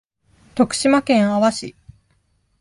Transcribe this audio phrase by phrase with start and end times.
[0.55, 1.75] 徳島県阿波市